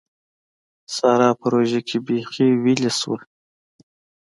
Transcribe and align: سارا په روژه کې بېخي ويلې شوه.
سارا 0.95 1.29
په 1.39 1.45
روژه 1.53 1.81
کې 1.87 1.97
بېخي 2.05 2.47
ويلې 2.63 2.91
شوه. 2.99 3.17